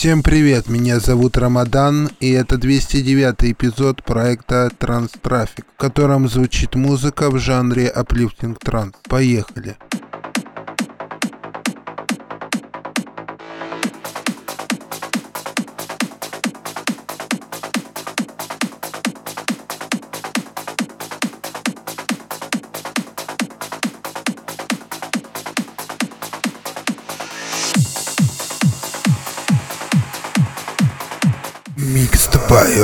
[0.00, 6.74] Всем привет, меня зовут Рамадан, и это 209 эпизод проекта Транс Трафик, в котором звучит
[6.74, 8.94] музыка в жанре Uplifting Транс.
[9.10, 9.76] Поехали!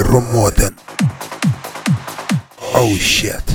[0.02, 0.76] Room more than.
[2.74, 3.45] Oh shit.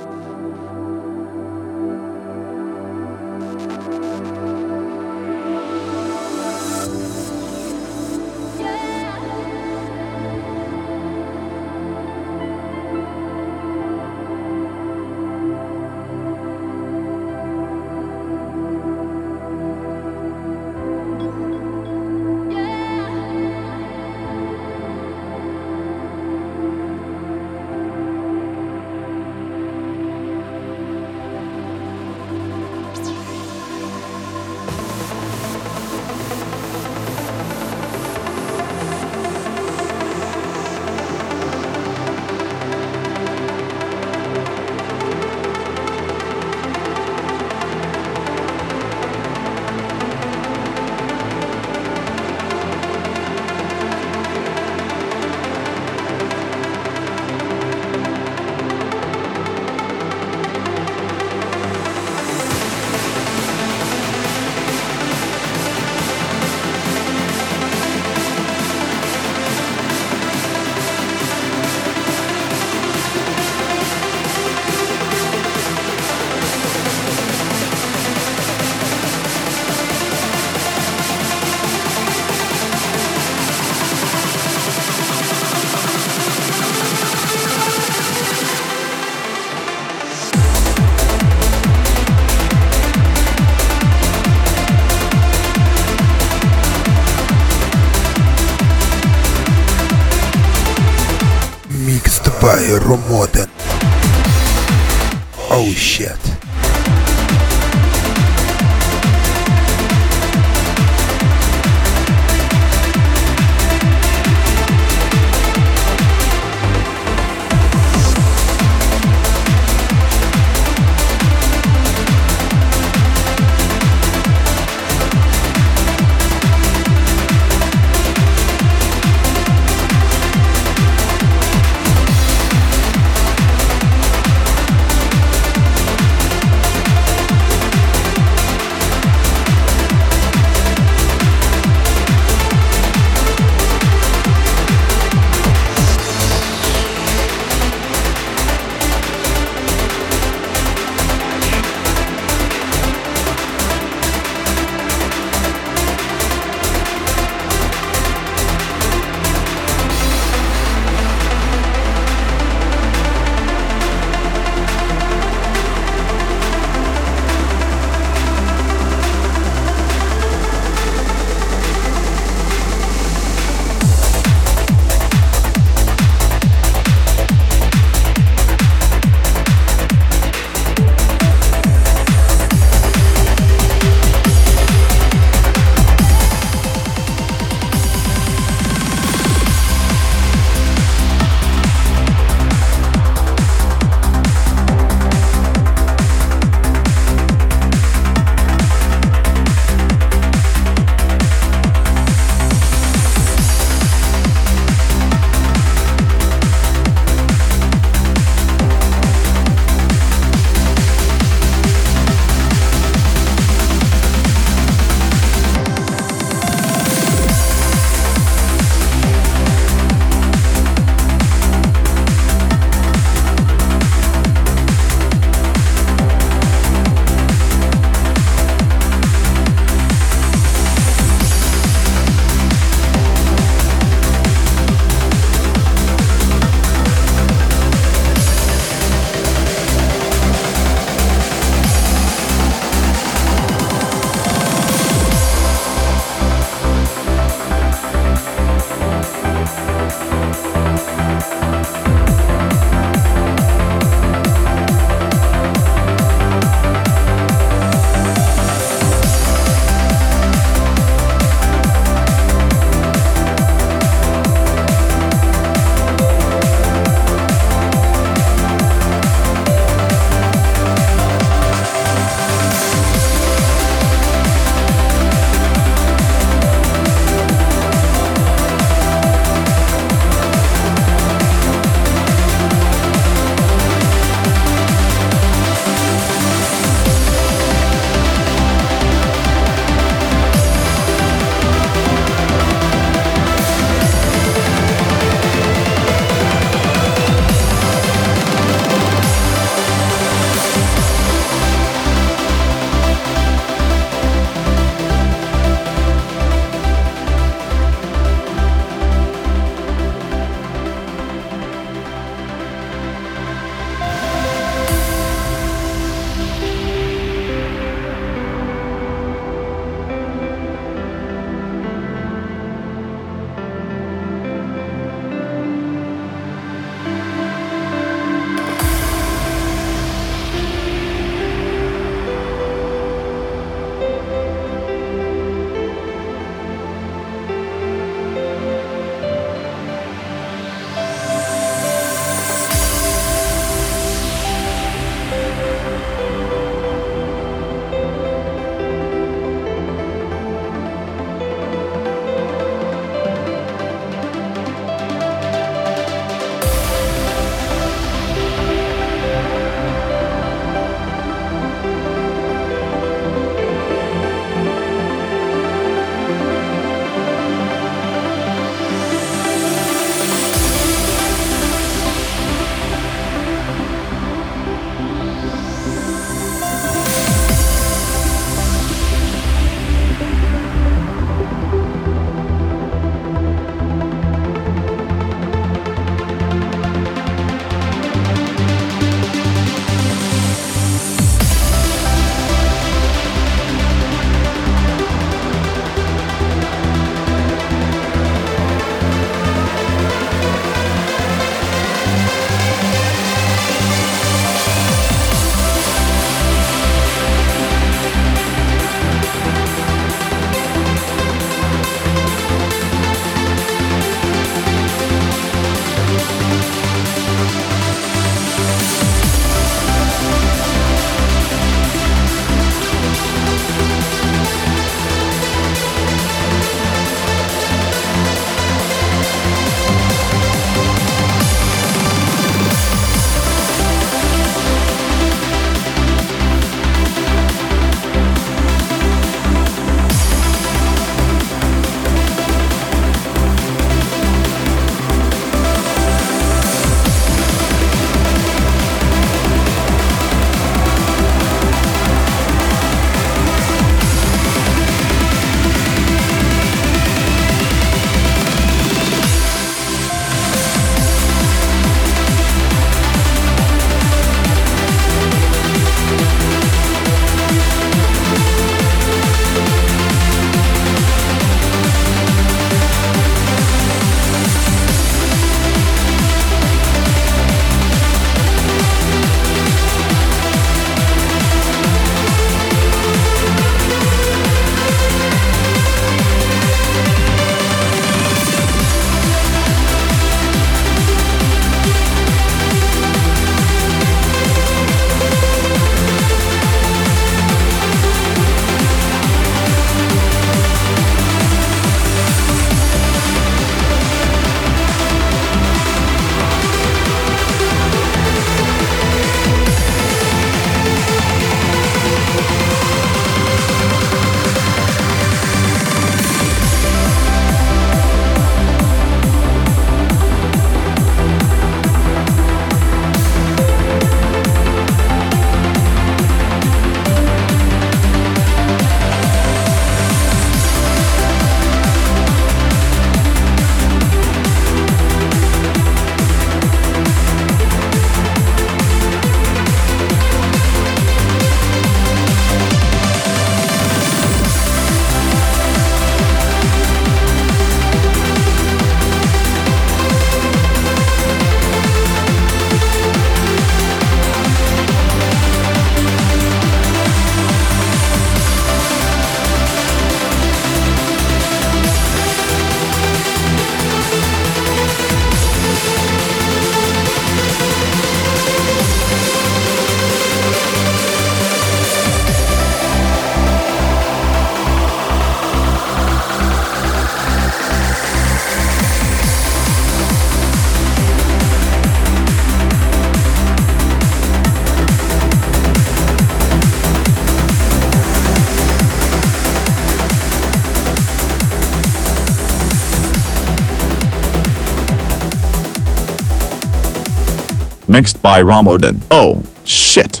[598.08, 598.80] By Ramodan.
[598.90, 600.00] Oh, shit.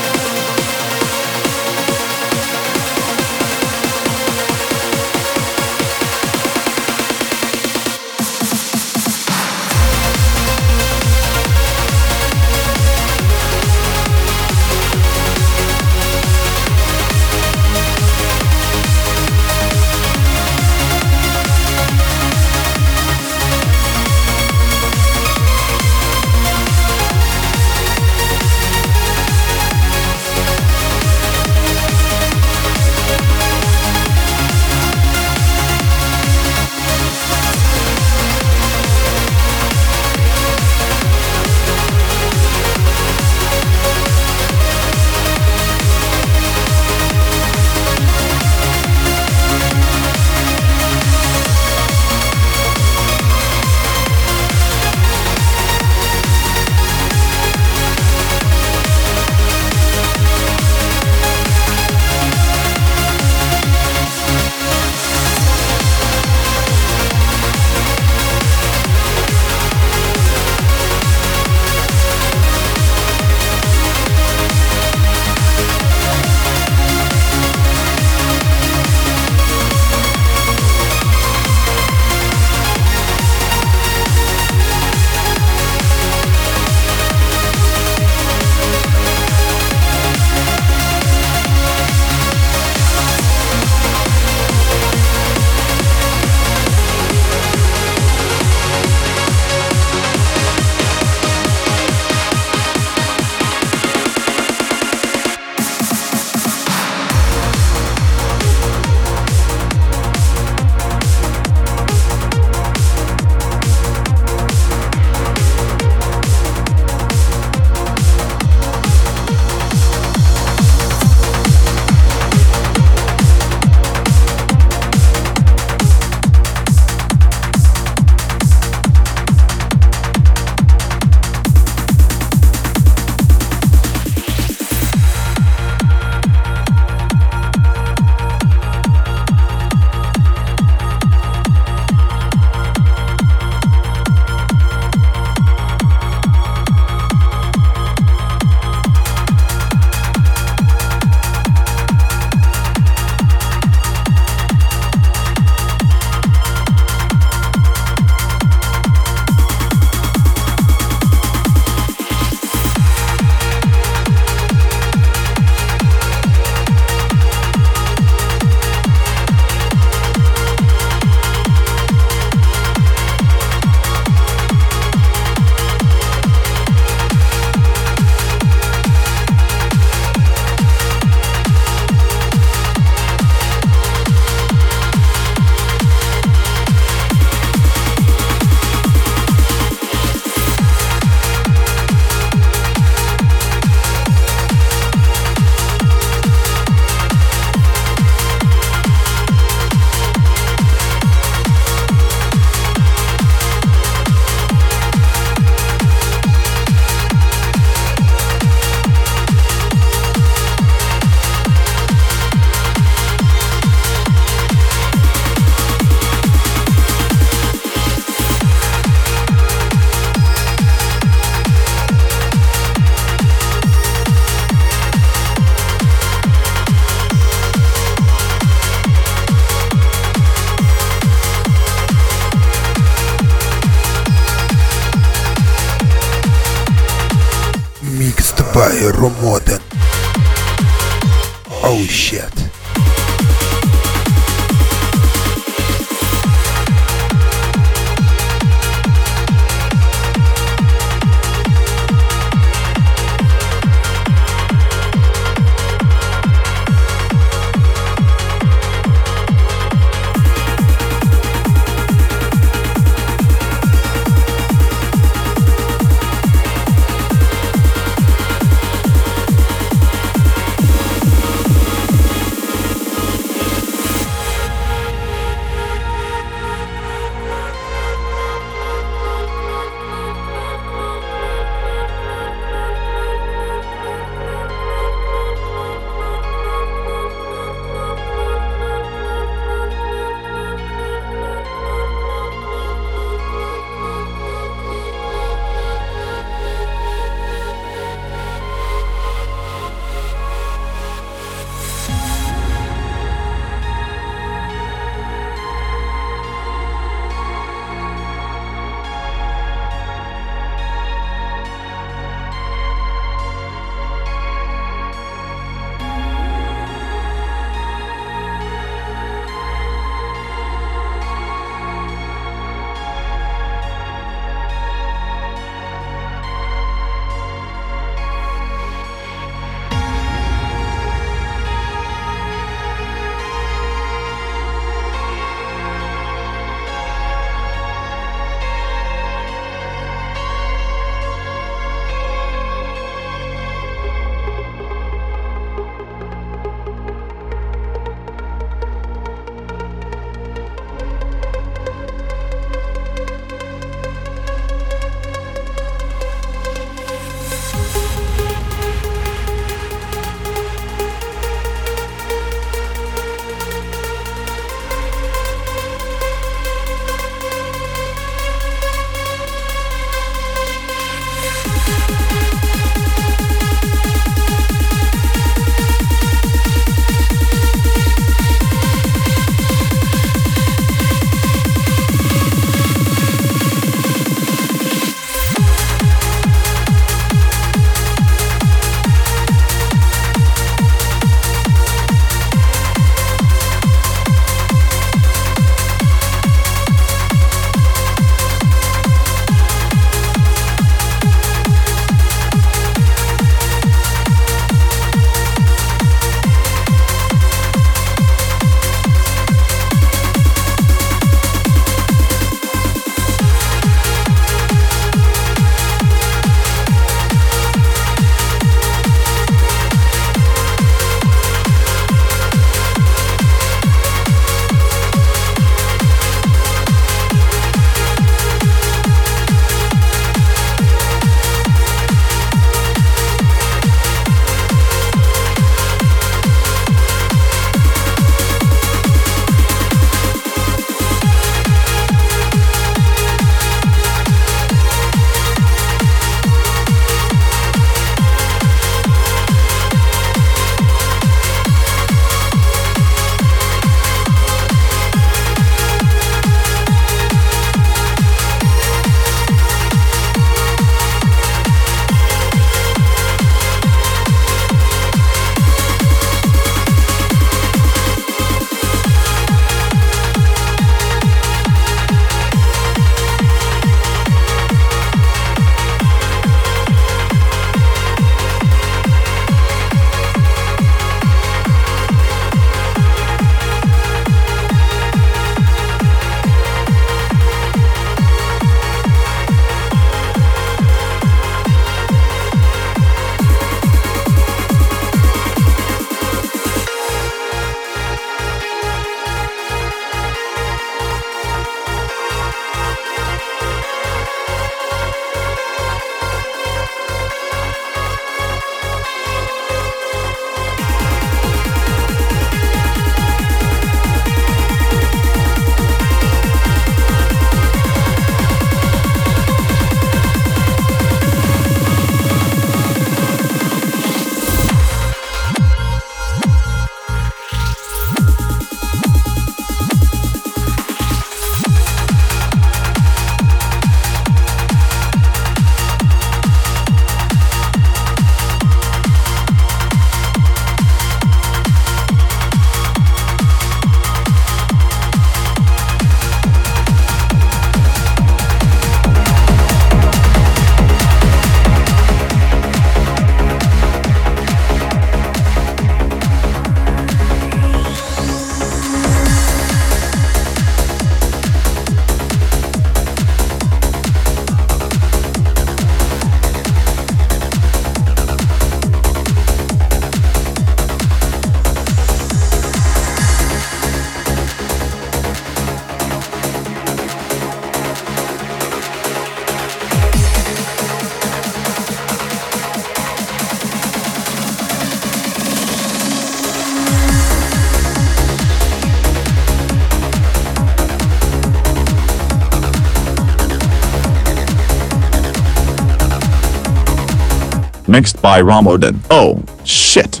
[597.71, 598.79] Mixed by Ramodan.
[598.89, 600.00] Oh, shit.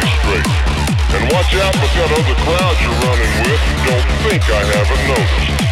[0.00, 0.48] Straight.
[1.14, 3.62] And watch out for that other crowd you're running with.
[3.86, 5.63] Don't think I haven't noticed.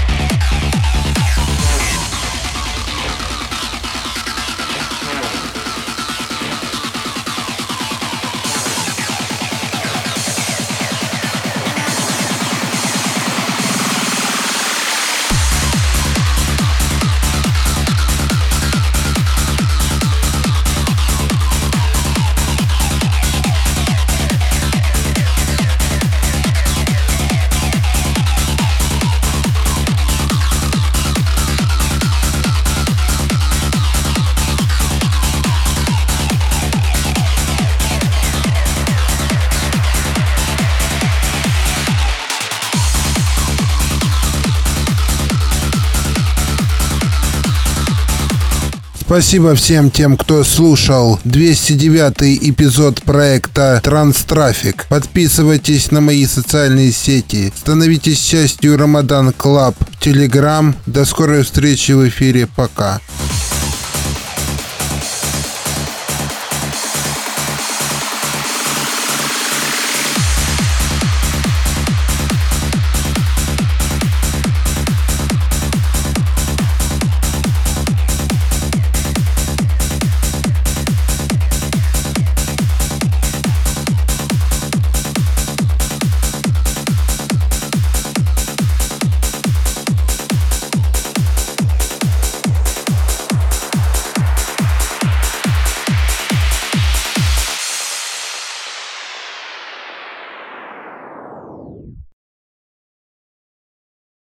[49.13, 54.87] Спасибо всем тем, кто слушал 209 эпизод проекта Trance Traffic.
[54.89, 57.53] Подписывайтесь на мои социальные сети.
[57.55, 60.75] Становитесь частью Ramadan Club в Телеграм.
[60.87, 62.47] До скорой встречи в эфире.
[62.57, 63.03] Пока.